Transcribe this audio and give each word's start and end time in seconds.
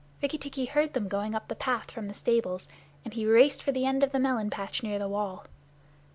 Rikki 0.19 0.39
tikki 0.39 0.65
heard 0.65 0.93
them 0.93 1.07
going 1.07 1.35
up 1.35 1.47
the 1.47 1.53
path 1.55 1.91
from 1.91 2.07
the 2.07 2.15
stables, 2.15 2.67
and 3.05 3.13
he 3.13 3.23
raced 3.27 3.61
for 3.61 3.71
the 3.71 3.85
end 3.85 4.01
of 4.03 4.11
the 4.11 4.17
melon 4.19 4.49
patch 4.49 4.81
near 4.81 4.97
the 4.97 5.07
wall. 5.07 5.45